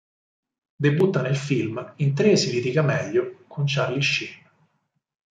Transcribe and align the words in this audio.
Debutta 0.79 1.21
nel 1.21 1.35
film 1.35 1.93
"In 1.97 2.15
tre 2.15 2.35
si 2.35 2.49
litiga 2.49 2.81
meglio" 2.81 3.43
con 3.45 3.65
Charlie 3.67 4.01
Sheen. 4.01 4.43